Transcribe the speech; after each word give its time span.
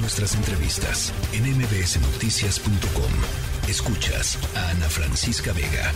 Nuestras 0.00 0.36
entrevistas 0.36 1.12
en 1.32 1.42
mbsnoticias.com. 1.58 3.68
Escuchas 3.68 4.38
a 4.56 4.70
Ana 4.70 4.88
Francisca 4.88 5.52
Vega. 5.52 5.92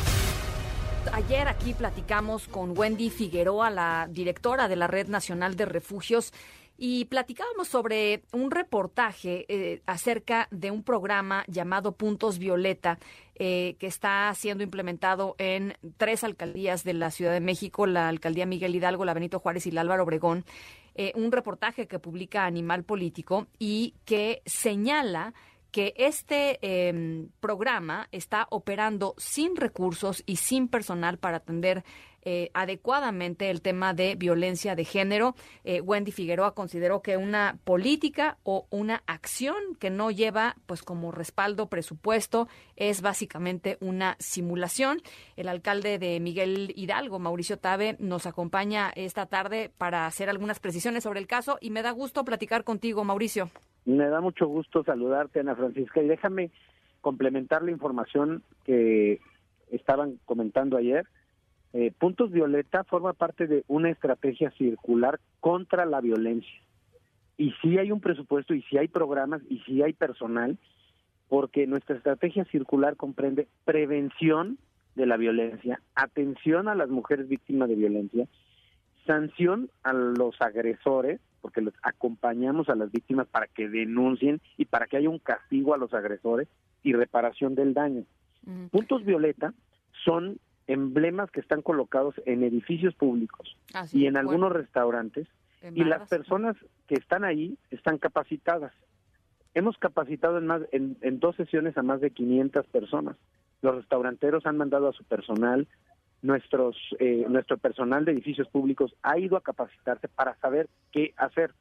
Ayer 1.13 1.47
aquí 1.47 1.73
platicamos 1.73 2.49
con 2.49 2.77
Wendy 2.77 3.11
Figueroa, 3.11 3.71
la 3.71 4.09
directora 4.11 4.67
de 4.67 4.75
la 4.75 4.89
Red 4.89 5.07
Nacional 5.07 5.55
de 5.55 5.67
Refugios, 5.67 6.33
y 6.77 7.05
platicábamos 7.05 7.69
sobre 7.69 8.25
un 8.33 8.51
reportaje 8.51 9.45
eh, 9.49 9.83
acerca 9.87 10.49
de 10.51 10.71
un 10.71 10.83
programa 10.83 11.45
llamado 11.47 11.93
Puntos 11.93 12.39
Violeta, 12.39 12.99
eh, 13.35 13.77
que 13.79 13.87
está 13.87 14.33
siendo 14.35 14.65
implementado 14.65 15.35
en 15.39 15.75
tres 15.97 16.25
alcaldías 16.25 16.85
de 16.85 16.95
la 16.95 17.11
Ciudad 17.11 17.33
de 17.33 17.41
México, 17.41 17.87
la 17.87 18.09
alcaldía 18.09 18.47
Miguel 18.47 18.75
Hidalgo, 18.75 19.05
la 19.05 19.15
Benito 19.15 19.39
Juárez 19.39 19.67
y 19.67 19.71
la 19.71 19.83
Álvaro 19.83 20.05
Obregón. 20.05 20.45
Eh, 20.95 21.13
un 21.15 21.33
reportaje 21.33 21.87
que 21.87 21.99
publica 21.99 22.45
Animal 22.45 22.85
Político 22.85 23.47
y 23.59 23.95
que 24.05 24.43
señala 24.45 25.35
que 25.71 25.95
este 25.97 26.59
em, 26.61 27.31
programa 27.41 28.07
está 28.13 28.47
operando 28.51 29.15
sin 29.17 29.57
recursos 29.57 30.23
y 30.27 30.37
sin 30.37 30.69
personal 30.69 31.17
para 31.19 31.39
atender 31.39 31.83
eh, 32.23 32.51
adecuadamente 32.55 33.51
el 33.51 33.63
tema 33.63 33.95
de 33.95 34.15
violencia 34.15 34.75
de 34.75 34.85
género. 34.85 35.35
Eh, 35.65 35.81
Wendy 35.81 36.13
Figueroa 36.13 36.55
consideró 36.55 37.03
que 37.03 37.17
una 37.17 37.59
política 37.65 38.39
o 38.45 38.67
una 38.71 39.03
acción 39.07 39.57
que 39.79 39.91
no 39.91 40.11
lleva 40.11 40.57
pues 40.67 40.83
como 40.83 41.13
respaldo 41.13 41.69
presupuesto 41.69 42.49
es 42.77 43.03
básicamente 43.03 43.77
una 43.81 44.17
simulación. 44.19 44.99
El 45.37 45.49
alcalde 45.49 45.99
de 45.99 46.21
Miguel 46.21 46.73
Hidalgo, 46.77 47.19
Mauricio 47.19 47.59
Tabe, 47.59 47.97
nos 47.99 48.27
acompaña 48.27 48.93
esta 48.95 49.27
tarde 49.27 49.71
para 49.77 50.07
hacer 50.07 50.31
algunas 50.31 50.61
precisiones 50.61 51.05
sobre 51.05 51.21
el 51.21 51.27
caso 51.27 51.59
y 51.61 51.71
me 51.71 51.83
da 51.83 51.91
gusto 51.91 52.25
platicar 52.25 52.65
contigo, 52.65 53.05
Mauricio. 53.05 53.51
Me 53.85 54.07
da 54.09 54.21
mucho 54.21 54.47
gusto 54.47 54.85
saludarte, 54.85 55.41
Ana 55.41 55.57
Francisca, 55.57 56.01
y 56.01 56.07
déjame 56.07 56.51
complementar 57.01 57.63
la 57.63 57.73
información 57.73 58.43
que 58.65 59.21
estaban 59.71 60.19
comentando 60.25 60.77
ayer. 60.77 61.07
Eh, 61.73 61.93
Puntos 61.99 62.31
Violeta 62.31 62.85
forma 62.85 63.15
parte 63.15 63.47
de 63.47 63.65
una 63.67 63.91
estrategia 63.91 64.51
circular 64.53 65.21
contra 65.41 65.87
la 65.87 66.01
violencia. 66.01 66.61
Y 67.39 67.53
sí 67.63 67.79
hay 67.79 67.91
un 67.91 68.01
presupuesto, 68.01 68.55
y 68.55 68.63
sí 68.63 68.77
hay 68.77 68.89
programas, 68.89 69.43
y 69.49 69.59
sí 69.61 69.83
hay 69.83 69.95
personal, 69.95 70.59
porque 71.29 71.67
nuestra 71.67 71.97
estrategia 71.97 72.45
circular 72.47 72.97
comprende 72.97 73.49
prevención 73.65 74.59
de 74.95 75.07
la 75.07 75.17
violencia, 75.17 75.81
atención 75.95 76.69
a 76.69 76.75
las 76.75 76.91
mujeres 76.91 77.27
víctimas 77.29 77.71
de 77.71 77.77
violencia, 77.77 78.29
sanción 79.07 79.71
a 79.83 79.95
los 79.95 80.41
agresores, 80.43 81.21
porque 81.41 81.63
los 81.63 81.75
acompañamos 81.83 82.69
a 82.69 82.75
las 82.75 82.93
víctimas 82.93 83.27
para 83.29 83.47
que 83.47 83.69
denuncien 83.69 84.41
y 84.59 84.67
para 84.67 84.87
que 84.87 84.99
haya 84.99 85.09
un 85.09 85.19
castigo 85.19 85.75
a 85.75 85.79
los 85.79 85.95
agresores 85.95 86.49
y 86.83 86.93
reparación 86.93 87.55
del 87.55 87.75
daño. 87.75 88.05
Puntos 88.71 89.05
violeta 89.05 89.55
son 90.05 90.39
emblemas 90.67 91.31
que 91.31 91.41
están 91.41 91.63
colocados 91.63 92.15
en 92.27 92.43
edificios 92.43 92.95
públicos 92.95 93.57
y 93.93 94.07
en 94.07 94.17
algunos 94.17 94.53
restaurantes 94.53 95.27
y 95.75 95.85
las 95.85 96.09
personas 96.09 96.57
que 96.89 96.95
están 96.95 97.25
ahí 97.25 97.57
están 97.71 97.99
capacitadas. 97.99 98.73
Hemos 99.55 99.77
capacitado 99.79 100.39
en, 100.39 100.47
más, 100.47 100.63
en, 100.73 100.97
en 101.03 101.21
dos 101.21 101.37
sesiones 101.37 101.77
a 101.77 101.83
más 101.83 102.01
de 102.01 102.11
500 102.11 102.67
personas. 102.67 103.17
Los 103.61 103.77
restauranteros 103.77 104.47
han 104.47 104.57
mandado 104.57 104.89
a 104.89 104.93
su 104.93 105.05
personal, 105.05 105.69
nuestros, 106.23 106.77
eh, 106.99 107.27
nuestro 107.29 107.59
personal 107.59 108.05
de 108.05 108.13
edificios 108.13 108.49
públicos 108.49 108.95
ha 109.03 109.19
ido 109.19 109.37
a 109.37 109.43
capacitarse 109.43 110.09
para 110.09 110.37
saber 110.37 110.69
qué 110.91 111.13
hacer. 111.17 111.53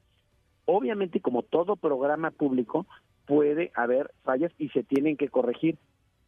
Obviamente, 0.65 1.19
como 1.19 1.43
todo 1.43 1.75
programa 1.75 2.31
público, 2.31 2.87
puede 3.25 3.71
haber 3.75 4.11
fallas 4.23 4.51
y 4.57 4.69
se 4.69 4.83
tienen 4.83 5.17
que 5.17 5.29
corregir, 5.29 5.77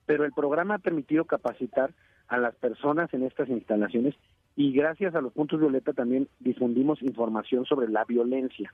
pero 0.05 0.25
el 0.25 0.33
programa 0.33 0.75
ha 0.75 0.79
permitido 0.79 1.25
capacitar 1.25 1.93
a 2.33 2.37
las 2.37 2.55
personas 2.55 3.13
en 3.13 3.23
estas 3.23 3.47
instalaciones 3.47 4.15
y 4.55 4.71
gracias 4.71 5.13
a 5.13 5.21
los 5.21 5.33
puntos 5.33 5.59
violeta 5.59 5.93
también 5.93 6.27
difundimos 6.39 7.01
información 7.03 7.63
sobre 7.65 7.87
la 7.89 8.05
violencia, 8.05 8.73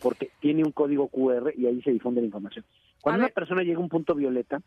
porque 0.00 0.30
tiene 0.38 0.62
un 0.62 0.70
código 0.70 1.08
QR 1.08 1.52
y 1.56 1.66
ahí 1.66 1.82
se 1.82 1.90
difunde 1.90 2.20
la 2.20 2.26
información. 2.26 2.64
Cuando 3.00 3.24
una 3.24 3.34
persona 3.34 3.64
llega 3.64 3.78
a 3.78 3.82
un 3.82 3.88
punto 3.88 4.14
violeta, 4.14 4.62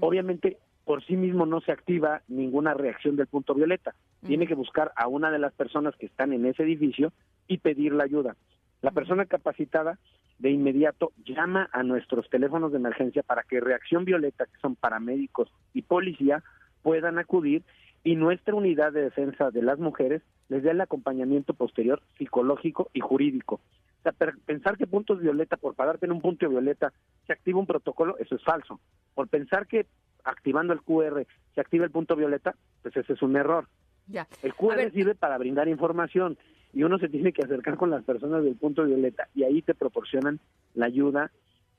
obviamente 0.00 0.56
por 0.86 1.04
sí 1.04 1.14
mismo 1.14 1.44
no 1.44 1.60
se 1.60 1.72
activa 1.72 2.22
ninguna 2.26 2.72
reacción 2.72 3.16
del 3.16 3.26
punto 3.26 3.54
violeta. 3.54 3.94
Tiene 4.26 4.46
que 4.46 4.54
buscar 4.54 4.92
a 4.96 5.06
una 5.06 5.30
de 5.30 5.38
las 5.38 5.52
personas 5.52 5.94
que 5.96 6.06
están 6.06 6.32
en 6.32 6.46
ese 6.46 6.62
edificio 6.62 7.12
y 7.48 7.58
pedir 7.58 7.92
la 7.92 8.04
ayuda. 8.04 8.34
La 8.80 8.92
persona 8.92 9.26
capacitada 9.26 9.98
de 10.38 10.50
inmediato 10.50 11.12
llama 11.24 11.68
a 11.72 11.82
nuestros 11.82 12.30
teléfonos 12.30 12.72
de 12.72 12.78
emergencia 12.78 13.22
para 13.22 13.42
que 13.42 13.60
Reacción 13.60 14.06
Violeta, 14.06 14.46
que 14.46 14.58
son 14.60 14.74
paramédicos 14.74 15.50
y 15.74 15.82
policía, 15.82 16.42
puedan 16.84 17.18
acudir 17.18 17.64
y 18.04 18.14
nuestra 18.14 18.54
unidad 18.54 18.92
de 18.92 19.02
defensa 19.02 19.50
de 19.50 19.62
las 19.62 19.78
mujeres 19.78 20.22
les 20.50 20.62
dé 20.62 20.70
el 20.70 20.80
acompañamiento 20.82 21.54
posterior 21.54 22.02
psicológico 22.18 22.90
y 22.92 23.00
jurídico. 23.00 23.54
O 23.56 24.02
sea, 24.02 24.12
pensar 24.44 24.76
que 24.76 24.86
puntos 24.86 25.20
violeta, 25.20 25.56
por 25.56 25.74
pararte 25.74 26.04
en 26.04 26.12
un 26.12 26.20
punto 26.20 26.46
violeta, 26.46 26.92
se 27.26 27.32
activa 27.32 27.58
un 27.58 27.66
protocolo, 27.66 28.18
eso 28.18 28.36
es 28.36 28.44
falso. 28.44 28.78
Por 29.14 29.28
pensar 29.28 29.66
que 29.66 29.86
activando 30.24 30.74
el 30.74 30.82
QR 30.82 31.26
se 31.54 31.60
activa 31.62 31.86
el 31.86 31.90
punto 31.90 32.14
violeta, 32.14 32.54
pues 32.82 32.94
ese 32.94 33.14
es 33.14 33.22
un 33.22 33.34
error. 33.36 33.66
Ya. 34.06 34.28
El 34.42 34.54
QR 34.54 34.92
sirve 34.92 35.14
para 35.14 35.38
brindar 35.38 35.68
información 35.68 36.36
y 36.74 36.82
uno 36.82 36.98
se 36.98 37.08
tiene 37.08 37.32
que 37.32 37.42
acercar 37.42 37.78
con 37.78 37.90
las 37.90 38.04
personas 38.04 38.44
del 38.44 38.56
punto 38.56 38.84
violeta 38.84 39.28
y 39.34 39.44
ahí 39.44 39.62
te 39.62 39.74
proporcionan 39.74 40.38
la 40.74 40.86
ayuda 40.86 41.30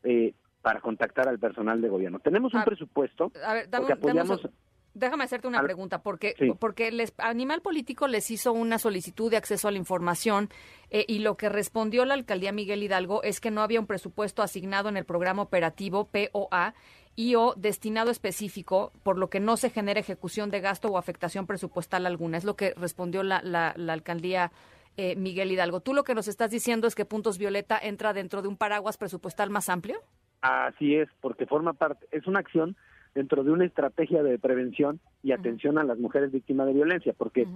eh, 0.03 0.33
para 0.63 0.81
contactar 0.81 1.27
al 1.27 1.37
personal 1.37 1.79
de 1.79 1.89
gobierno. 1.89 2.17
Tenemos 2.17 2.55
un 2.55 2.63
presupuesto 2.63 3.31
a 3.45 3.53
ver, 3.53 3.69
apoyamos... 3.71 4.49
Déjame 4.95 5.25
hacerte 5.25 5.49
una 5.49 5.61
pregunta, 5.61 6.01
porque, 6.01 6.35
porque 6.57 6.87
el 6.87 7.03
Animal 7.17 7.61
Político 7.61 8.07
les 8.07 8.31
hizo 8.31 8.53
una 8.53 8.79
solicitud 8.79 9.29
de 9.29 9.35
acceso 9.35 9.67
a 9.67 9.71
la 9.71 9.77
información 9.77 10.47
eh, 10.89 11.03
y 11.05 11.19
lo 11.19 11.35
que 11.35 11.49
respondió 11.49 12.05
la 12.05 12.13
alcaldía 12.13 12.53
Miguel 12.53 12.81
Hidalgo 12.81 13.21
es 13.21 13.41
que 13.41 13.51
no 13.51 13.61
había 13.61 13.81
un 13.81 13.87
presupuesto 13.87 14.41
asignado 14.41 14.87
en 14.87 14.95
el 14.95 15.03
programa 15.03 15.41
operativo 15.41 16.07
POA 16.07 16.75
y 17.13 17.35
o 17.35 17.55
destinado 17.57 18.09
específico, 18.09 18.93
por 19.03 19.17
lo 19.17 19.29
que 19.29 19.41
no 19.41 19.57
se 19.57 19.69
genera 19.69 19.99
ejecución 19.99 20.49
de 20.49 20.61
gasto 20.61 20.87
o 20.87 20.97
afectación 20.97 21.45
presupuestal 21.45 22.05
alguna. 22.05 22.37
Es 22.37 22.45
lo 22.45 22.55
que 22.55 22.73
respondió 22.77 23.21
la, 23.21 23.41
la, 23.43 23.73
alcaldía 23.91 24.53
eh, 24.95 25.17
Miguel 25.17 25.51
Hidalgo. 25.51 25.81
¿Tú 25.81 25.93
lo 25.93 26.05
que 26.05 26.15
nos 26.15 26.29
estás 26.29 26.51
diciendo 26.51 26.87
es 26.87 26.95
que 26.95 27.03
Puntos 27.03 27.37
Violeta 27.37 27.77
entra 27.77 28.13
dentro 28.13 28.41
de 28.41 28.47
un 28.47 28.55
paraguas 28.55 28.95
presupuestal 28.95 29.49
más 29.49 29.67
amplio? 29.67 29.99
Así 30.39 30.95
es, 30.95 31.09
porque 31.19 31.45
forma 31.45 31.73
parte, 31.73 32.07
es 32.11 32.27
una 32.27 32.39
acción 32.39 32.77
dentro 33.15 33.43
de 33.43 33.51
una 33.51 33.65
estrategia 33.65 34.21
de 34.21 34.37
prevención 34.37 34.99
y 35.23 35.31
atención 35.31 35.77
a 35.77 35.83
las 35.83 35.97
mujeres 35.97 36.31
víctimas 36.31 36.67
de 36.67 36.73
violencia, 36.73 37.13
porque 37.17 37.47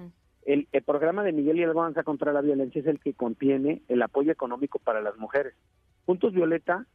el, 0.46 0.68
el, 0.72 0.81
programa 0.84 1.24
de 1.24 1.34
Miguel 1.34 1.59
Hidalgo 1.59 1.81
Avanza 1.81 2.03
contra 2.03 2.34
la 2.34 2.42
Violencia 2.42 2.80
es 2.80 2.88
el 2.88 3.00
que 3.00 3.14
contiene 3.14 3.81
el 3.90 4.02
apoyo 4.02 4.31
económico 4.31 4.80
para 4.80 5.02
las 5.02 5.18
mujeres. 5.18 5.53
Puntos 6.06 6.34
Violeta 6.34 6.88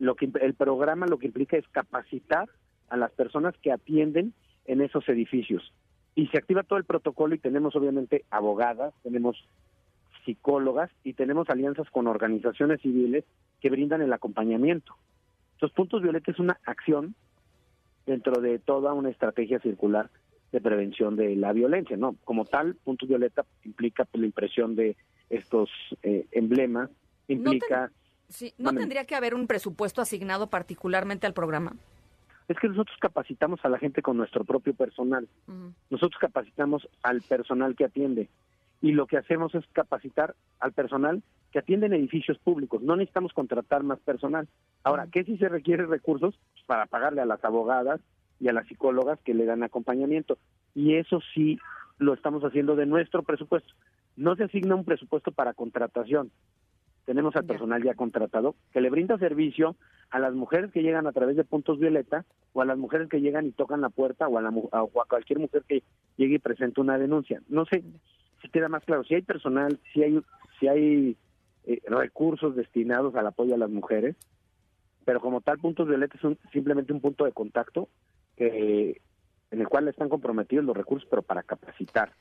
lo 0.00 0.16
que 0.16 0.30
el 0.40 0.54
programa 0.54 1.06
lo 1.06 1.18
que 1.18 1.26
implica 1.26 1.56
es 1.56 1.68
capacitar 1.68 2.48
a 2.88 2.96
las 2.96 3.12
personas 3.12 3.54
que 3.62 3.70
atienden 3.70 4.34
en 4.64 4.80
esos 4.80 5.08
edificios. 5.08 5.72
Y 6.14 6.26
se 6.28 6.38
activa 6.38 6.64
todo 6.64 6.78
el 6.78 6.84
protocolo 6.84 7.34
y 7.34 7.38
tenemos 7.38 7.76
obviamente 7.76 8.24
abogadas, 8.30 8.92
tenemos 9.02 9.36
psicólogas 10.24 10.90
y 11.04 11.12
tenemos 11.12 11.48
alianzas 11.50 11.88
con 11.90 12.06
organizaciones 12.06 12.80
civiles 12.80 13.24
que 13.60 13.70
brindan 13.70 14.02
el 14.02 14.12
acompañamiento. 14.12 14.96
Entonces, 15.54 15.76
Puntos 15.76 16.02
Violeta 16.02 16.30
es 16.30 16.38
una 16.38 16.58
acción 16.64 17.14
dentro 18.06 18.40
de 18.40 18.58
toda 18.58 18.92
una 18.92 19.10
estrategia 19.10 19.60
circular 19.60 20.10
de 20.52 20.60
prevención 20.60 21.16
de 21.16 21.36
la 21.36 21.52
violencia, 21.52 21.96
¿no? 21.96 22.16
Como 22.24 22.44
tal, 22.44 22.74
Puntos 22.74 23.08
Violeta 23.08 23.44
implica 23.64 24.04
pues, 24.04 24.20
la 24.20 24.26
impresión 24.26 24.74
de 24.74 24.96
estos 25.28 25.70
eh, 26.02 26.26
emblemas, 26.32 26.90
implica 27.28 27.90
Sí, 28.30 28.54
¿no 28.58 28.72
tendría 28.72 29.04
que 29.04 29.16
haber 29.16 29.34
un 29.34 29.48
presupuesto 29.48 30.00
asignado 30.00 30.46
particularmente 30.46 31.26
al 31.26 31.34
programa? 31.34 31.74
Es 32.46 32.56
que 32.58 32.68
nosotros 32.68 32.96
capacitamos 33.00 33.60
a 33.64 33.68
la 33.68 33.78
gente 33.78 34.02
con 34.02 34.16
nuestro 34.16 34.44
propio 34.44 34.72
personal. 34.72 35.28
Nosotros 35.90 36.18
capacitamos 36.20 36.88
al 37.02 37.22
personal 37.22 37.74
que 37.74 37.84
atiende. 37.84 38.28
Y 38.80 38.92
lo 38.92 39.06
que 39.06 39.16
hacemos 39.16 39.54
es 39.54 39.64
capacitar 39.72 40.36
al 40.60 40.72
personal 40.72 41.22
que 41.52 41.58
atiende 41.58 41.86
en 41.86 41.94
edificios 41.94 42.38
públicos. 42.38 42.82
No 42.82 42.96
necesitamos 42.96 43.32
contratar 43.32 43.82
más 43.82 43.98
personal. 44.00 44.48
Ahora, 44.84 45.08
¿qué 45.10 45.24
si 45.24 45.36
se 45.36 45.48
requiere 45.48 45.86
recursos? 45.86 46.38
Pues 46.52 46.64
para 46.66 46.86
pagarle 46.86 47.20
a 47.20 47.26
las 47.26 47.44
abogadas 47.44 48.00
y 48.38 48.48
a 48.48 48.52
las 48.52 48.66
psicólogas 48.66 49.18
que 49.24 49.34
le 49.34 49.44
dan 49.44 49.62
acompañamiento. 49.62 50.38
Y 50.74 50.94
eso 50.94 51.20
sí 51.34 51.58
lo 51.98 52.14
estamos 52.14 52.42
haciendo 52.44 52.76
de 52.76 52.86
nuestro 52.86 53.22
presupuesto. 53.22 53.72
No 54.16 54.36
se 54.36 54.44
asigna 54.44 54.74
un 54.74 54.84
presupuesto 54.84 55.32
para 55.32 55.54
contratación 55.54 56.30
tenemos 57.10 57.34
al 57.34 57.44
personal 57.44 57.82
ya 57.82 57.94
contratado 57.94 58.54
que 58.72 58.80
le 58.80 58.88
brinda 58.88 59.18
servicio 59.18 59.74
a 60.10 60.20
las 60.20 60.32
mujeres 60.32 60.70
que 60.70 60.82
llegan 60.82 61.08
a 61.08 61.12
través 61.12 61.36
de 61.36 61.42
puntos 61.42 61.80
violeta 61.80 62.24
o 62.52 62.62
a 62.62 62.64
las 62.64 62.78
mujeres 62.78 63.08
que 63.08 63.20
llegan 63.20 63.46
y 63.46 63.50
tocan 63.50 63.80
la 63.80 63.88
puerta 63.88 64.28
o 64.28 64.38
a, 64.38 64.42
la, 64.42 64.50
a 64.50 64.84
cualquier 65.08 65.40
mujer 65.40 65.64
que 65.66 65.82
llegue 66.16 66.36
y 66.36 66.38
presente 66.38 66.80
una 66.80 66.98
denuncia. 66.98 67.42
No 67.48 67.64
sé 67.66 67.82
si 68.40 68.48
queda 68.48 68.68
más 68.68 68.84
claro, 68.84 69.02
si 69.02 69.16
hay 69.16 69.22
personal, 69.22 69.80
si 69.92 70.04
hay, 70.04 70.20
si 70.60 70.68
hay 70.68 71.16
eh, 71.64 71.80
recursos 71.86 72.56
destinados 72.56 73.14
al 73.14 73.26
apoyo 73.26 73.54
a 73.54 73.58
las 73.58 73.70
mujeres, 73.70 74.16
pero 75.04 75.20
como 75.20 75.40
tal, 75.40 75.58
puntos 75.58 75.88
violetas 75.88 76.20
son 76.20 76.38
simplemente 76.52 76.92
un 76.92 77.00
punto 77.00 77.24
de 77.24 77.32
contacto 77.32 77.88
que, 78.36 79.00
en 79.50 79.60
el 79.60 79.68
cual 79.68 79.88
están 79.88 80.08
comprometidos 80.08 80.64
los 80.64 80.76
recursos, 80.76 81.08
pero 81.10 81.22
para 81.22 81.42
capacitar 81.42 82.12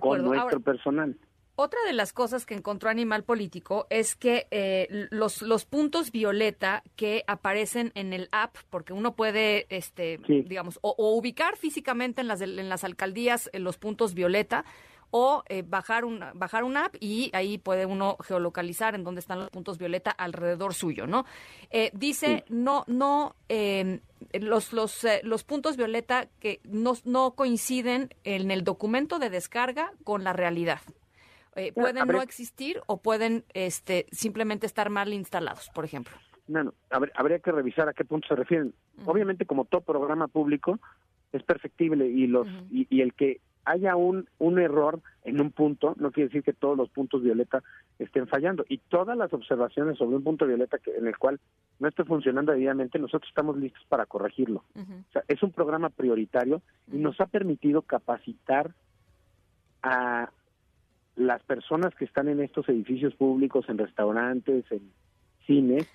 con 0.00 0.22
nuestro 0.24 0.60
personal. 0.60 1.16
Otra 1.58 1.80
de 1.86 1.94
las 1.94 2.12
cosas 2.12 2.44
que 2.44 2.52
encontró 2.52 2.90
Animal 2.90 3.24
Político 3.24 3.86
es 3.88 4.14
que 4.14 4.46
eh, 4.50 5.08
los, 5.10 5.40
los 5.40 5.64
puntos 5.64 6.12
violeta 6.12 6.82
que 6.96 7.24
aparecen 7.26 7.92
en 7.94 8.12
el 8.12 8.28
app, 8.30 8.56
porque 8.68 8.92
uno 8.92 9.16
puede, 9.16 9.66
este, 9.70 10.20
digamos, 10.28 10.78
o, 10.82 10.94
ubicar 11.16 11.56
físicamente 11.56 12.20
en 12.20 12.28
las, 12.28 12.42
en 12.42 12.68
las 12.68 12.84
alcaldías 12.84 13.48
eh, 13.54 13.58
los 13.58 13.78
puntos 13.78 14.12
violeta, 14.12 14.66
o 15.10 15.42
eh, 15.48 15.62
bajar, 15.66 16.04
una, 16.04 16.32
bajar 16.34 16.64
una 16.64 16.86
app 16.86 16.96
y 17.00 17.30
ahí 17.32 17.58
puede 17.58 17.86
uno 17.86 18.16
geolocalizar 18.22 18.94
en 18.94 19.04
dónde 19.04 19.20
están 19.20 19.40
los 19.40 19.50
puntos 19.50 19.78
violeta 19.78 20.10
alrededor 20.10 20.74
suyo, 20.74 21.06
¿no? 21.06 21.24
dice, 21.92 22.44
no, 22.48 22.84
no, 22.86 23.34
em, 23.48 24.00
los, 24.32 24.72
los, 24.72 25.06
los 25.22 25.44
puntos 25.44 25.76
violeta 25.76 26.28
que 26.40 26.60
no, 26.64 26.94
no 27.04 27.32
coinciden 27.32 28.14
en 28.24 28.50
el 28.50 28.64
documento 28.64 29.18
de 29.18 29.30
descarga 29.30 29.92
con 30.04 30.24
la 30.24 30.32
realidad. 30.32 30.80
Eh, 31.56 31.72
pueden 31.72 32.06
no 32.06 32.20
existir 32.20 32.82
o 32.86 33.00
pueden 33.00 33.44
este, 33.54 34.06
simplemente 34.12 34.66
estar 34.66 34.90
mal 34.90 35.14
instalados, 35.14 35.70
por 35.74 35.86
ejemplo. 35.86 36.14
No, 36.46 36.64
no, 36.64 36.74
habría 36.90 37.38
que 37.38 37.50
revisar 37.50 37.88
a 37.88 37.94
qué 37.94 38.04
punto 38.04 38.28
se 38.28 38.36
refieren. 38.36 38.74
Obviamente, 39.06 39.46
como 39.46 39.64
todo 39.64 39.80
programa 39.80 40.28
público, 40.28 40.78
es 41.32 41.42
perfectible 41.42 42.06
y 42.06 42.26
los 42.26 42.46
y, 42.70 43.00
el 43.00 43.14
que 43.14 43.40
haya 43.66 43.96
un, 43.96 44.28
un 44.38 44.58
error 44.58 45.00
en 45.24 45.40
un 45.40 45.50
punto 45.50 45.94
no 45.98 46.10
quiere 46.10 46.28
decir 46.28 46.42
que 46.42 46.52
todos 46.52 46.76
los 46.76 46.88
puntos 46.88 47.22
violeta 47.22 47.62
estén 47.98 48.26
fallando. 48.26 48.64
Y 48.68 48.78
todas 48.78 49.16
las 49.16 49.32
observaciones 49.32 49.98
sobre 49.98 50.16
un 50.16 50.24
punto 50.24 50.46
violeta 50.46 50.78
que, 50.78 50.96
en 50.96 51.06
el 51.06 51.18
cual 51.18 51.38
no 51.78 51.88
esté 51.88 52.04
funcionando 52.04 52.52
debidamente, 52.52 52.98
nosotros 52.98 53.28
estamos 53.28 53.56
listos 53.58 53.84
para 53.88 54.06
corregirlo. 54.06 54.64
O 54.74 55.12
sea, 55.12 55.22
es 55.28 55.42
un 55.42 55.52
programa 55.52 55.90
prioritario 55.90 56.62
y 56.90 56.96
nos 56.96 57.20
ha 57.20 57.26
permitido 57.26 57.82
capacitar 57.82 58.72
a, 59.82 60.30
las 61.16 61.42
personas 61.42 61.94
que 61.94 62.04
están 62.04 62.28
en 62.28 62.40
estos 62.40 62.68
edificios 62.68 63.14
públicos, 63.14 63.64
en 63.68 63.78
restaurantes, 63.78 64.70
en 64.70 64.92
cines, 65.46 65.88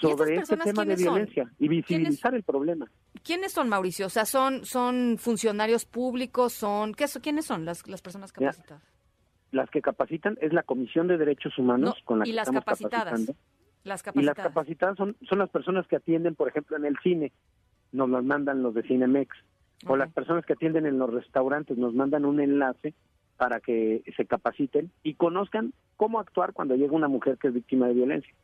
sobre 0.00 0.36
este 0.36 0.56
tema 0.56 0.84
de 0.84 0.96
violencia 0.96 1.50
y 1.58 1.68
visibilizar 1.68 2.34
el 2.34 2.42
problema. 2.42 2.90
¿Quiénes 3.22 3.52
son, 3.52 3.68
Mauricio? 3.68 4.06
O 4.06 4.10
sea, 4.10 4.24
¿son, 4.24 4.64
son 4.64 5.16
funcionarios 5.18 5.84
públicos? 5.84 6.52
son 6.52 6.94
¿qué, 6.94 7.06
¿Quiénes 7.22 7.46
son 7.46 7.64
las, 7.64 7.86
las 7.86 8.02
personas 8.02 8.32
capacitadas? 8.32 8.82
las 9.54 9.70
que 9.70 9.80
capacitan 9.80 10.36
es 10.40 10.52
la 10.52 10.64
Comisión 10.64 11.06
de 11.06 11.16
Derechos 11.16 11.56
Humanos 11.58 11.94
con 12.04 12.18
la 12.18 12.26
y 12.26 12.30
que 12.30 12.36
las 12.36 12.48
estamos 12.48 12.64
capacitadas. 12.64 13.20
Las 13.84 14.02
capacitadas. 14.02 14.16
Y 14.16 14.26
las 14.26 14.46
capacitadas 14.48 14.96
son, 14.96 15.16
son 15.28 15.38
las 15.38 15.50
personas 15.50 15.86
que 15.86 15.96
atienden, 15.96 16.34
por 16.34 16.48
ejemplo, 16.48 16.76
en 16.76 16.84
el 16.84 16.98
cine, 17.02 17.32
nos 17.92 18.08
los 18.08 18.24
mandan 18.24 18.62
los 18.62 18.74
de 18.74 18.82
Cinemex. 18.82 19.36
O 19.86 19.96
las 19.96 20.10
personas 20.12 20.44
que 20.46 20.54
atienden 20.54 20.86
en 20.86 20.98
los 20.98 21.12
restaurantes 21.12 21.76
nos 21.76 21.94
mandan 21.94 22.24
un 22.24 22.40
enlace 22.40 22.94
para 23.36 23.60
que 23.60 24.02
se 24.16 24.24
capaciten 24.24 24.90
y 25.02 25.14
conozcan 25.14 25.72
cómo 25.96 26.20
actuar 26.20 26.52
cuando 26.52 26.74
llega 26.76 26.92
una 26.92 27.08
mujer 27.08 27.38
que 27.38 27.48
es 27.48 27.54
víctima 27.54 27.88
de 27.88 27.94
violencia. 27.94 28.34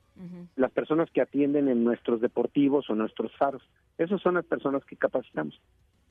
Las 0.57 0.71
personas 0.71 1.11
que 1.11 1.23
atienden 1.23 1.69
en 1.69 1.83
nuestros 1.83 2.21
deportivos 2.21 2.91
o 2.91 2.95
nuestros 2.95 3.35
faros, 3.37 3.63
esas 3.97 4.21
son 4.21 4.35
las 4.35 4.45
personas 4.45 4.85
que 4.85 4.97
capacitamos. 4.97 5.61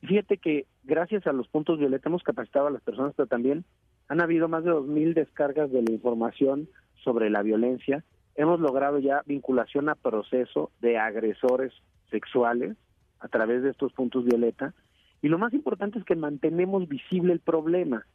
Fíjate 0.02 0.38
que 0.38 0.66
gracias 0.82 1.26
a 1.26 1.32
los 1.32 1.46
puntos 1.48 1.78
violeta 1.78 2.08
hemos 2.08 2.22
capacitado 2.22 2.66
a 2.66 2.70
las 2.70 2.82
personas, 2.82 3.14
pero 3.16 3.28
también 3.28 3.64
han 4.08 4.20
habido 4.20 4.48
más 4.48 4.64
de 4.64 4.72
2.000 4.72 5.14
descargas 5.14 5.70
de 5.70 5.82
la 5.82 5.92
información 5.92 6.68
sobre 7.04 7.30
la 7.30 7.42
violencia. 7.42 8.04
Hemos 8.34 8.58
logrado 8.60 8.98
ya 8.98 9.22
vinculación 9.26 9.88
a 9.88 9.94
proceso 9.94 10.70
de 10.80 10.98
agresores 10.98 11.72
sexuales 12.10 12.76
a 13.20 13.28
través 13.28 13.62
de 13.62 13.70
estos 13.70 13.92
puntos 13.92 14.24
violeta. 14.24 14.74
Y 15.22 15.28
lo 15.28 15.38
más 15.38 15.52
importante 15.52 15.98
es 15.98 16.04
que 16.04 16.16
mantenemos 16.16 16.88
visible 16.88 17.32
el 17.32 17.40
problema 17.40 18.06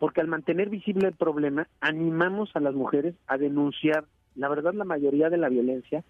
porque 0.00 0.22
al 0.22 0.26
mantener 0.26 0.70
visible 0.70 1.06
el 1.06 1.14
problema, 1.14 1.68
animamos 1.80 2.50
a 2.56 2.60
las 2.60 2.74
mujeres 2.74 3.14
a 3.26 3.36
denunciar. 3.36 4.06
La 4.34 4.48
verdad, 4.48 4.74
la 4.74 4.84
mayoría 4.84 5.30
de 5.30 5.38
la 5.38 5.48
violencia 5.48 6.04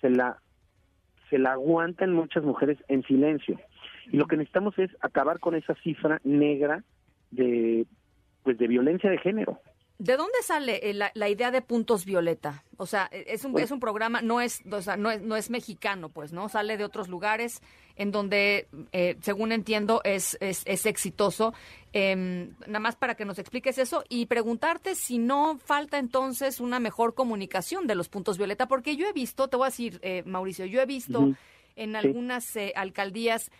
se 0.00 0.10
la, 0.10 0.38
se 1.28 1.38
la 1.38 1.52
aguantan 1.52 2.12
muchas 2.12 2.44
mujeres 2.44 2.78
en 2.88 3.02
silencio. 3.04 3.58
Y 4.10 4.16
lo 4.16 4.26
que 4.26 4.36
necesitamos 4.36 4.78
es 4.78 4.90
acabar 5.00 5.38
con 5.38 5.54
esa 5.54 5.74
cifra 5.76 6.20
negra 6.24 6.82
de, 7.30 7.86
pues, 8.42 8.58
de 8.58 8.66
violencia 8.66 9.10
de 9.10 9.18
género. 9.18 9.58
¿De 10.00 10.16
dónde 10.16 10.42
sale 10.42 10.88
eh, 10.88 10.94
la, 10.94 11.28
idea 11.28 11.50
de 11.50 11.60
puntos 11.60 12.06
violeta? 12.06 12.64
O 12.78 12.86
sea, 12.86 13.10
e, 13.12 13.34
es 13.34 13.44
un, 13.44 13.52
pues 13.52 13.64
es 13.64 13.70
un 13.70 13.80
programa, 13.80 14.22
no 14.22 14.40
es, 14.40 14.62
o 14.72 14.80
sea, 14.80 14.96
no 14.96 15.10
es, 15.10 15.20
no 15.20 15.36
es 15.36 15.50
mexicano, 15.50 16.08
pues, 16.08 16.32
¿no? 16.32 16.48
Sale 16.48 16.78
de 16.78 16.84
otros 16.84 17.08
lugares 17.08 17.60
en 17.96 18.10
donde, 18.10 18.66
eh, 18.92 19.18
según 19.20 19.52
entiendo, 19.52 20.00
es, 20.04 20.38
es, 20.40 20.62
es 20.64 20.86
exitoso. 20.86 21.52
Em, 21.92 22.54
nada 22.66 22.80
más 22.80 22.96
para 22.96 23.14
que 23.14 23.26
nos 23.26 23.38
expliques 23.38 23.76
eso 23.76 24.02
y 24.08 24.24
preguntarte 24.24 24.94
si 24.94 25.18
no 25.18 25.58
falta 25.58 25.98
entonces 25.98 26.60
una 26.60 26.80
mejor 26.80 27.14
comunicación 27.14 27.86
de 27.86 27.94
los 27.94 28.08
puntos 28.08 28.38
violeta, 28.38 28.68
porque 28.68 28.96
yo 28.96 29.06
he 29.06 29.12
visto, 29.12 29.48
te 29.48 29.58
voy 29.58 29.66
a 29.66 29.68
decir, 29.68 30.00
eh, 30.02 30.22
Mauricio, 30.24 30.64
yo 30.64 30.80
he 30.80 30.86
visto 30.86 31.34
en 31.76 31.94
algunas 31.94 32.56
alcaldías 32.74 33.50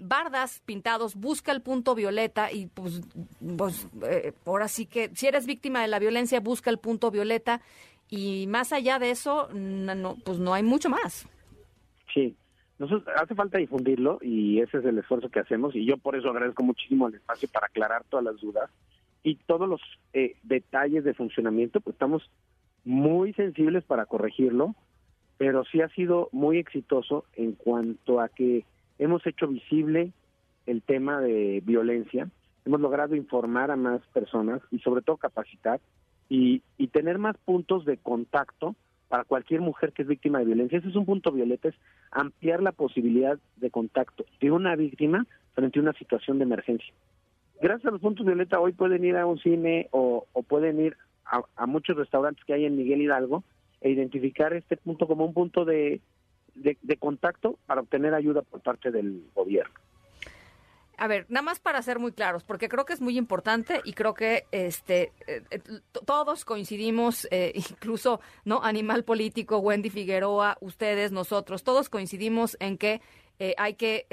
bardas 0.00 0.60
pintados, 0.66 1.14
busca 1.14 1.50
el 1.52 1.62
punto 1.62 1.94
violeta 1.94 2.52
y 2.52 2.66
pues, 2.66 3.00
pues 3.56 3.88
eh, 4.02 4.32
ahora 4.44 4.68
sí 4.68 4.86
que 4.86 5.10
si 5.14 5.26
eres 5.26 5.46
víctima 5.46 5.80
de 5.80 5.88
la 5.88 5.98
violencia, 5.98 6.40
busca 6.40 6.70
el 6.70 6.78
punto 6.78 7.10
violeta 7.10 7.62
y 8.10 8.46
más 8.48 8.72
allá 8.72 8.98
de 8.98 9.10
eso, 9.10 9.48
no, 9.52 10.16
pues 10.24 10.38
no 10.38 10.54
hay 10.54 10.62
mucho 10.62 10.90
más. 10.90 11.26
Sí, 12.12 12.36
nosotros 12.78 13.14
hace 13.16 13.34
falta 13.34 13.58
difundirlo 13.58 14.18
y 14.20 14.60
ese 14.60 14.78
es 14.78 14.84
el 14.84 14.98
esfuerzo 14.98 15.30
que 15.30 15.40
hacemos 15.40 15.74
y 15.74 15.84
yo 15.84 15.96
por 15.96 16.16
eso 16.16 16.28
agradezco 16.28 16.62
muchísimo 16.62 17.08
el 17.08 17.14
espacio 17.14 17.48
para 17.52 17.66
aclarar 17.66 18.04
todas 18.08 18.24
las 18.24 18.40
dudas 18.40 18.70
y 19.22 19.36
todos 19.36 19.68
los 19.68 19.80
eh, 20.12 20.36
detalles 20.42 21.04
de 21.04 21.14
funcionamiento, 21.14 21.80
pues 21.80 21.94
estamos 21.94 22.30
muy 22.84 23.32
sensibles 23.32 23.82
para 23.84 24.04
corregirlo, 24.04 24.74
pero 25.38 25.64
sí 25.64 25.80
ha 25.80 25.88
sido 25.88 26.28
muy 26.32 26.58
exitoso 26.58 27.24
en 27.34 27.52
cuanto 27.52 28.20
a 28.20 28.28
que 28.28 28.64
hemos 29.04 29.26
hecho 29.26 29.46
visible 29.46 30.12
el 30.66 30.82
tema 30.82 31.20
de 31.20 31.62
violencia, 31.64 32.28
hemos 32.64 32.80
logrado 32.80 33.14
informar 33.14 33.70
a 33.70 33.76
más 33.76 34.00
personas 34.12 34.62
y 34.70 34.78
sobre 34.78 35.02
todo 35.02 35.18
capacitar 35.18 35.80
y, 36.28 36.62
y 36.78 36.88
tener 36.88 37.18
más 37.18 37.36
puntos 37.44 37.84
de 37.84 37.98
contacto 37.98 38.74
para 39.08 39.24
cualquier 39.24 39.60
mujer 39.60 39.92
que 39.92 40.02
es 40.02 40.08
víctima 40.08 40.38
de 40.38 40.46
violencia. 40.46 40.78
Ese 40.78 40.88
es 40.88 40.96
un 40.96 41.04
punto 41.04 41.30
violeta, 41.30 41.68
es 41.68 41.74
ampliar 42.10 42.62
la 42.62 42.72
posibilidad 42.72 43.38
de 43.56 43.70
contacto 43.70 44.24
de 44.40 44.50
una 44.50 44.74
víctima 44.74 45.26
frente 45.52 45.78
a 45.78 45.82
una 45.82 45.92
situación 45.92 46.38
de 46.38 46.44
emergencia. 46.44 46.92
Gracias 47.60 47.86
a 47.86 47.90
los 47.90 48.00
puntos 48.00 48.24
violeta 48.24 48.58
hoy 48.58 48.72
pueden 48.72 49.04
ir 49.04 49.16
a 49.16 49.26
un 49.26 49.38
cine 49.38 49.88
o, 49.90 50.26
pueden 50.48 50.80
ir 50.80 50.96
a, 51.26 51.42
a, 51.56 51.66
muchos 51.66 51.96
restaurantes 51.96 52.44
que 52.44 52.54
hay 52.54 52.64
en 52.64 52.76
Miguel 52.76 53.02
Hidalgo 53.02 53.44
e 53.82 53.90
identificar 53.90 54.54
este 54.54 54.78
punto 54.78 55.06
como 55.06 55.26
un 55.26 55.34
punto 55.34 55.64
de, 55.66 56.00
de, 56.54 56.96
contacto 56.96 57.58
para 57.66 57.80
obtener 57.80 58.14
ayuda 58.14 58.42
por 58.42 58.60
parte 58.60 58.90
del 58.90 59.28
gobierno. 59.34 59.74
A 60.96 61.08
ver, 61.08 61.26
nada 61.28 61.42
más 61.42 61.58
para 61.58 61.82
ser 61.82 61.98
muy 61.98 62.12
claros, 62.12 62.44
porque 62.44 62.68
creo 62.68 62.84
que 62.84 62.92
es 62.92 63.00
muy 63.00 63.18
importante 63.18 63.80
y 63.84 63.94
creo 63.94 64.14
que 64.14 64.44
este 64.52 65.12
eh, 65.26 65.42
eh, 65.50 65.60
todos 66.06 66.44
coincidimos, 66.44 67.26
eh, 67.30 67.52
incluso 67.70 68.20
no 68.44 68.62
Animal 68.62 69.04
Político, 69.04 69.58
Wendy 69.58 69.90
Figueroa, 69.90 70.56
ustedes, 70.60 71.10
nosotros, 71.10 71.64
todos 71.64 71.88
coincidimos 71.88 72.56
en 72.60 72.78
que 72.78 73.00
hay 73.56 73.74
que 73.74 74.06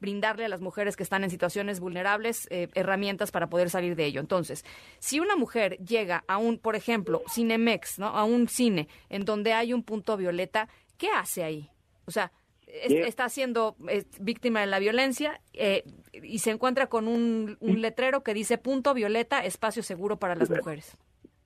brindarle 0.00 0.44
a 0.44 0.50
las 0.50 0.60
mujeres 0.60 0.96
que 0.96 1.02
están 1.02 1.24
en 1.24 1.30
situaciones 1.30 1.80
vulnerables 1.80 2.46
herramientas 2.50 3.30
para 3.30 3.48
poder 3.48 3.70
salir 3.70 3.96
de 3.96 4.04
ello. 4.04 4.20
Entonces, 4.20 4.66
si 4.98 5.18
una 5.18 5.34
mujer 5.34 5.78
llega 5.78 6.24
a 6.28 6.36
un, 6.36 6.58
por 6.58 6.76
ejemplo, 6.76 7.22
Cinemex, 7.32 7.98
¿no? 7.98 8.08
A 8.08 8.24
un 8.24 8.46
cine 8.46 8.86
en 9.08 9.24
donde 9.24 9.54
hay 9.54 9.72
un 9.72 9.82
punto 9.82 10.18
violeta, 10.18 10.68
¿qué 10.98 11.08
hace 11.10 11.42
ahí? 11.42 11.70
O 12.04 12.10
sea, 12.10 12.32
está 12.66 13.28
siendo 13.28 13.76
víctima 14.20 14.60
de 14.60 14.66
la 14.66 14.78
violencia 14.78 15.40
eh, 15.54 15.84
y 16.12 16.40
se 16.40 16.50
encuentra 16.50 16.88
con 16.88 17.08
un, 17.08 17.56
letrero 17.60 18.22
que 18.22 18.34
dice 18.34 18.58
punto 18.58 18.92
violeta, 18.94 19.44
espacio 19.44 19.82
seguro 19.82 20.18
para 20.18 20.34
las 20.34 20.50
mujeres. 20.50 20.96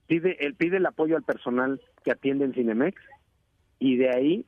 Pide, 0.07 0.45
él 0.45 0.55
pide 0.55 0.77
el 0.77 0.85
apoyo 0.85 1.15
al 1.15 1.23
personal 1.23 1.81
que 2.03 2.11
atiende 2.11 2.45
en 2.45 2.53
Cinemex 2.53 3.01
y 3.79 3.95
de 3.95 4.09
ahí 4.09 4.45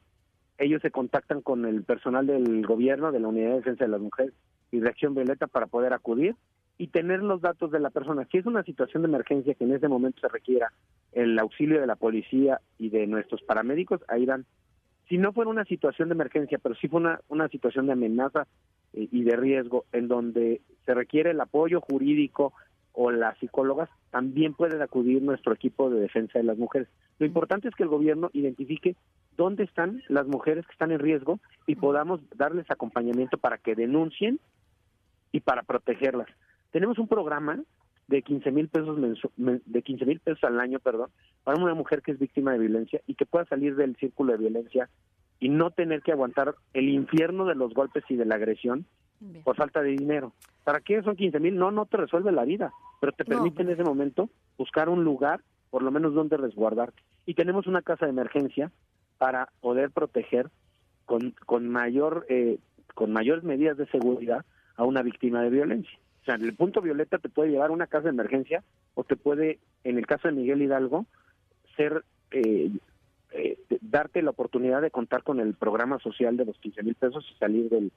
ellos 0.58 0.82
se 0.82 0.92
contactan 0.92 1.42
con 1.42 1.66
el 1.66 1.84
personal 1.84 2.28
del 2.28 2.66
gobierno, 2.66 3.12
de 3.12 3.20
la 3.20 3.28
Unidad 3.28 3.50
de 3.50 3.56
Defensa 3.56 3.86
de 3.86 3.92
las 3.92 4.02
Mujeres 4.02 4.34
y 4.72 4.80
Reacción 4.80 5.16
Violeta 5.16 5.48
para 5.48 5.68
poder 5.68 5.94
acudir 5.94 6.36
y 6.78 6.88
tener 6.88 7.22
los 7.22 7.42
datos 7.42 7.72
de 7.72 7.80
la 7.80 7.90
persona. 7.90 8.28
Si 8.32 8.38
es 8.38 8.46
una 8.46 8.64
situación 8.64 9.04
de 9.04 9.10
emergencia 9.10 9.54
que 9.54 9.64
en 9.64 9.74
ese 9.74 9.88
momento 9.88 10.20
se 10.20 10.28
requiera 10.28 10.74
el 11.14 11.38
auxilio 11.40 11.80
de 11.80 11.88
la 11.88 11.96
policía 11.96 12.60
y 12.78 12.90
de 12.90 13.08
nuestros 13.08 13.42
paramédicos, 13.44 14.02
ahí 14.10 14.26
dan 14.26 14.46
si 15.08 15.18
no 15.18 15.34
fuera 15.34 15.50
una 15.50 15.66
situación 15.66 16.10
de 16.10 16.16
emergencia, 16.16 16.58
pero 16.62 16.76
sí 16.76 16.88
fue 16.88 17.00
una, 17.00 17.20
una 17.30 17.48
situación 17.50 17.88
de 17.88 17.94
amenaza 17.94 18.48
eh, 18.94 19.08
y 19.12 19.24
de 19.24 19.36
riesgo 19.36 19.86
en 19.92 20.08
donde 20.08 20.62
se 20.86 20.94
requiere 20.94 21.32
el 21.32 21.42
apoyo 21.42 21.82
jurídico 21.82 22.54
o 22.94 23.12
las 23.12 23.38
psicólogas, 23.40 23.90
también 24.10 24.54
pueden 24.54 24.82
acudir 24.82 25.22
nuestro 25.22 25.54
equipo 25.54 25.90
de 25.90 26.00
defensa 26.00 26.40
de 26.40 26.46
las 26.46 26.58
mujeres. 26.58 26.88
Lo 27.20 27.26
importante 27.26 27.68
es 27.68 27.76
que 27.76 27.84
el 27.84 27.90
gobierno 27.90 28.30
identifique 28.34 28.96
dónde 29.36 29.64
están 29.64 30.02
las 30.08 30.28
mujeres 30.28 30.66
que 30.66 30.72
están 30.72 30.92
en 30.92 31.00
riesgo 31.00 31.40
y 31.68 31.76
podamos 31.76 32.22
darles 32.36 32.70
acompañamiento 32.72 33.38
para 33.38 33.58
que 33.58 33.76
denuncien 33.76 34.40
y 35.34 35.42
para 35.42 35.64
protegerlas. 35.64 36.28
Tenemos 36.72 36.98
un 36.98 37.10
programa 37.10 37.62
de 38.08 38.22
15 38.22 38.52
mil 38.52 38.68
pesos 38.68 38.98
de 39.38 39.82
15 39.82 40.06
mil 40.06 40.20
pesos 40.20 40.44
al 40.44 40.60
año, 40.60 40.80
perdón, 40.80 41.10
para 41.44 41.62
una 41.62 41.74
mujer 41.74 42.02
que 42.02 42.12
es 42.12 42.20
víctima 42.20 42.52
de 42.52 42.60
violencia 42.60 43.02
y 43.08 43.16
que 43.16 43.26
pueda 43.26 43.46
salir 43.46 43.76
del 43.76 43.96
círculo 43.96 44.34
de 44.34 44.40
violencia 44.40 44.90
y 45.40 45.50
no 45.50 45.72
tener 45.72 46.02
que 46.02 46.12
aguantar 46.12 46.56
el 46.74 46.90
infierno 46.90 47.46
de 47.46 47.56
los 47.56 47.74
golpes 47.74 48.04
y 48.10 48.16
de 48.16 48.26
la 48.26 48.36
agresión 48.36 48.86
por 49.44 49.56
falta 49.56 49.82
de 49.82 49.92
dinero. 49.92 50.34
¿Para 50.64 50.82
qué 50.82 51.02
son 51.02 51.16
15 51.16 51.40
mil? 51.40 51.58
No, 51.58 51.72
no 51.72 51.86
te 51.86 51.98
resuelve 51.98 52.32
la 52.32 52.46
vida, 52.46 52.72
pero 53.00 53.12
te 53.12 53.26
permite 53.26 53.64
en 53.64 53.70
ese 53.70 53.84
momento 53.84 54.30
buscar 54.58 54.90
un 54.90 55.04
lugar, 55.04 55.42
por 55.70 55.84
lo 55.84 55.92
menos 55.92 56.14
donde 56.14 56.38
resguardarte. 56.38 57.02
Y 57.26 57.34
tenemos 57.34 57.68
una 57.68 57.82
casa 57.82 58.06
de 58.06 58.12
emergencia 58.12 58.72
para 59.18 59.50
poder 59.62 59.92
proteger 59.92 60.50
con, 61.06 61.34
con 61.46 61.70
mayor 61.70 62.26
eh, 62.30 62.60
con 62.94 63.12
mayores 63.12 63.44
medidas 63.44 63.78
de 63.78 63.86
seguridad 63.88 64.46
a 64.76 64.84
una 64.84 65.02
víctima 65.02 65.42
de 65.42 65.50
violencia. 65.50 66.00
O 66.26 66.32
sea, 66.34 66.36
el 66.36 66.56
punto 66.56 66.82
violeta 66.82 67.20
te 67.20 67.30
puede 67.30 67.52
llevar 67.52 67.70
a 67.70 67.74
una 67.74 67.86
casa 67.86 68.06
de 68.06 68.10
emergencia 68.10 68.64
o 68.96 69.04
te 69.04 69.16
puede, 69.16 69.60
en 69.84 70.00
el 70.00 70.08
caso 70.08 70.28
de 70.28 70.34
Miguel 70.34 70.64
Hidalgo, 70.64 71.06
ser 71.78 72.04
eh, 72.32 72.72
eh, 73.30 73.60
darte 73.82 74.24
la 74.24 74.32
oportunidad 74.32 74.82
de 74.82 74.90
contar 74.90 75.22
con 75.22 75.40
el 75.40 75.54
programa 75.54 76.00
social 76.00 76.36
de 76.36 76.46
los 76.46 76.58
15 76.58 76.82
mil 76.82 76.96
pesos 76.96 77.24
y 77.32 77.38
salir 77.38 77.70
del, 77.70 77.92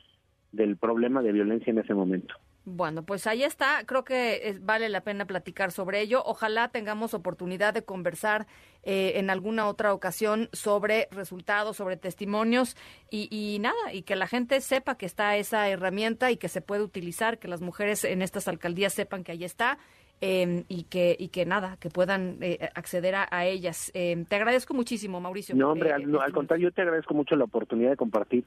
del 0.53 0.77
problema 0.77 1.23
de 1.23 1.33
violencia 1.33 1.71
en 1.71 1.79
ese 1.79 1.95
momento. 1.95 2.35
Bueno, 2.69 3.03
pues 3.03 3.27
ahí 3.27 3.43
está. 3.43 3.85
Creo 3.87 4.05
que 4.05 4.59
vale 4.61 4.89
la 4.89 5.01
pena 5.01 5.27
platicar 5.27 5.73
sobre 5.73 6.01
ello. 6.01 6.23
Ojalá 6.25 6.69
tengamos 6.69 7.15
oportunidad 7.15 7.75
de 7.75 7.83
conversar 7.85 8.47
eh, 8.83 9.13
en 9.17 9.31
alguna 9.31 9.67
otra 9.67 9.93
ocasión 9.95 10.49
sobre 10.53 11.09
resultados, 11.11 11.77
sobre 11.77 11.97
testimonios 11.97 12.77
y, 13.11 13.29
y, 13.31 13.59
nada, 13.59 13.93
y 13.93 14.03
que 14.03 14.17
la 14.17 14.27
gente 14.27 14.61
sepa 14.61 14.97
que 14.97 15.07
está 15.07 15.37
esa 15.37 15.69
herramienta 15.69 16.31
y 16.31 16.37
que 16.37 16.49
se 16.49 16.61
puede 16.61 16.83
utilizar, 16.83 17.39
que 17.39 17.49
las 17.49 17.61
mujeres 17.61 18.05
en 18.05 18.23
estas 18.23 18.49
alcaldías 18.49 18.93
sepan 18.93 19.25
que 19.25 19.33
ahí 19.33 19.45
está. 19.45 19.79
Em, 20.21 20.65
y 20.67 20.83
que 20.83 21.15
y 21.17 21.29
que 21.29 21.47
nada, 21.47 21.77
que 21.79 21.91
puedan 21.91 22.39
eh, 22.41 22.71
acceder 22.75 23.15
a, 23.15 23.47
ellas. 23.47 23.93
Em, 23.95 24.25
te 24.25 24.35
agradezco 24.35 24.75
muchísimo, 24.75 25.21
Mauricio. 25.21 25.55
No, 25.55 25.71
hombre, 25.71 25.93
al, 25.93 26.13
al 26.19 26.33
contrario, 26.33 26.71
yo 26.71 26.75
te 26.75 26.83
agradezco 26.83 27.15
mucho 27.15 27.37
la 27.37 27.45
oportunidad 27.45 27.91
de 27.91 27.97
compartir 27.97 28.45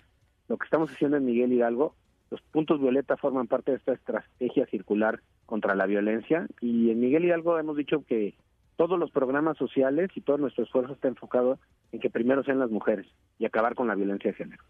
lo 0.50 0.58
que 0.58 0.66
estamos 0.66 0.92
haciendo 0.92 1.16
en 1.16 1.24
Miguel 1.24 1.54
Hidalgo 1.54 1.96
los 2.32 2.42
puntos 2.42 2.82
violeta 2.82 3.18
forman 3.18 3.48
parte 3.48 3.72
de 3.72 3.78
esta 3.78 3.94
estrategia 3.94 4.66
circular 4.68 5.20
contra 5.46 5.76
la 5.76 5.86
violencia 5.86 6.48
y 6.62 6.90
en 6.90 7.00
Miguel 7.02 7.26
Hidalgo 7.26 7.60
hemos 7.60 7.78
dicho 7.78 8.04
que 8.08 8.34
todos 8.78 8.98
los 8.98 9.12
programas 9.12 9.58
sociales 9.58 10.10
y 10.16 10.22
todo 10.22 10.38
nuestro 10.38 10.64
esfuerzo 10.64 10.94
está 10.94 11.10
enfocado 11.10 11.60
en 11.92 12.00
que 12.00 12.10
primero 12.10 12.44
sean 12.44 12.58
las 12.58 12.72
mujeres 12.72 13.06
y 13.38 13.46
acabar 13.46 13.76
con 13.76 13.88
la 13.88 13.96
violencia 13.96 14.32
de 14.32 14.38
género. 14.38 14.64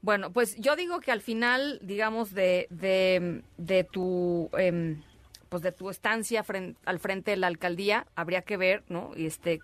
Bueno, 0.00 0.32
pues 0.32 0.56
yo 0.56 0.74
digo 0.74 1.00
que 1.00 1.12
al 1.12 1.20
final, 1.20 1.78
digamos, 1.82 2.32
de, 2.32 2.66
de, 2.70 3.84
tu... 3.84 4.48
Em, 4.56 5.02
pues 5.52 5.62
de 5.62 5.70
tu 5.70 5.90
estancia 5.90 6.42
al 6.86 6.98
frente 6.98 7.32
de 7.32 7.36
la 7.36 7.46
alcaldía 7.46 8.06
habría 8.14 8.40
que 8.40 8.56
ver 8.56 8.84
no 8.88 9.10
este 9.14 9.60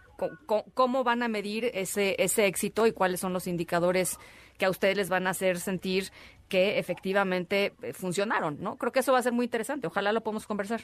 cómo 0.75 1.03
van 1.03 1.23
a 1.23 1.29
medir 1.29 1.71
ese 1.73 2.15
ese 2.19 2.45
éxito 2.45 2.87
y 2.87 2.93
cuáles 2.93 3.21
son 3.21 3.33
los 3.33 3.47
indicadores 3.47 4.19
que 4.59 4.67
a 4.67 4.71
ustedes 4.71 4.99
les 4.99 5.09
van 5.09 5.27
a 5.27 5.31
hacer 5.31 5.57
sentir 5.57 6.11
que 6.51 6.79
efectivamente 6.79 7.73
eh, 7.81 7.95
funcionaron, 7.95 8.61
¿no? 8.61 8.77
Creo 8.77 8.93
que 8.93 9.01
eso 9.01 9.13
va 9.13 9.19
a 9.19 9.23
ser 9.23 9.33
muy 9.33 9.47
interesante. 9.47 9.87
Ojalá 9.87 10.13
lo 10.13 10.21
podamos 10.21 10.47
conversar. 10.47 10.83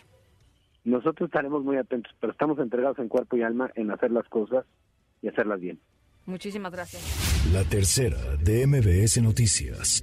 Nosotros 0.84 1.28
estaremos 1.28 1.62
muy 1.62 1.76
atentos, 1.76 2.14
pero 2.18 2.32
estamos 2.32 2.58
entregados 2.58 2.98
en 2.98 3.08
cuerpo 3.08 3.36
y 3.36 3.42
alma 3.42 3.70
en 3.74 3.90
hacer 3.90 4.10
las 4.10 4.26
cosas 4.28 4.64
y 5.20 5.28
hacerlas 5.28 5.60
bien. 5.60 5.78
Muchísimas 6.24 6.72
gracias. 6.72 7.52
La 7.52 7.64
tercera 7.64 8.36
de 8.42 8.66
MBS 8.66 9.20
Noticias. 9.20 10.02